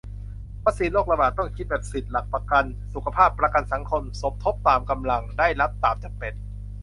[0.65, 6.33] วัคซีนโรคระบาด ต้องคิดแบบสิทธิ์-หลักประกันสุขภาพ-ประกันสังคม สมทบตามกำลัง ได้รับตามจำเป็น